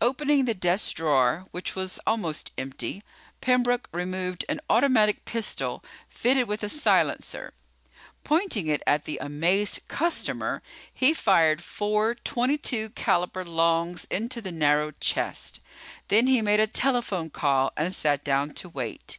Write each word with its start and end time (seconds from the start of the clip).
Opening 0.00 0.46
the 0.46 0.54
desk 0.54 0.94
drawer, 0.96 1.44
which 1.50 1.74
was 1.74 2.00
almost 2.06 2.50
empty, 2.56 3.02
Pembroke 3.42 3.88
removed 3.92 4.42
an 4.48 4.58
automatic 4.70 5.26
pistol 5.26 5.84
fitted 6.08 6.48
with 6.48 6.62
a 6.62 6.70
silencer. 6.70 7.52
Pointing 8.24 8.68
it 8.68 8.82
at 8.86 9.04
the 9.04 9.18
amazed 9.20 9.80
customer, 9.86 10.62
he 10.94 11.12
fired 11.12 11.62
four 11.62 12.14
.22 12.14 12.94
caliber 12.94 13.44
longs 13.44 14.06
into 14.06 14.40
the 14.40 14.50
narrow 14.50 14.92
chest. 14.92 15.60
Then 16.08 16.26
he 16.26 16.40
made 16.40 16.60
a 16.60 16.66
telephone 16.66 17.28
call 17.28 17.74
and 17.76 17.94
sat 17.94 18.24
down 18.24 18.54
to 18.54 18.70
wait. 18.70 19.18